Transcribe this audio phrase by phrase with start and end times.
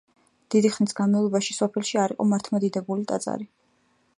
[0.53, 3.51] დიდი ხნის განმავლობაში სოფელში არ იყო მართლმადიდებლური ტაძარი.